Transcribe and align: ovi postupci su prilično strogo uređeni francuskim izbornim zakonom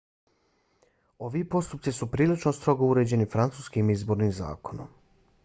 ovi 1.27 1.43
postupci 1.55 1.93
su 1.97 2.07
prilično 2.15 2.55
strogo 2.61 2.89
uređeni 2.95 3.29
francuskim 3.35 3.95
izbornim 3.99 4.35
zakonom 4.41 4.91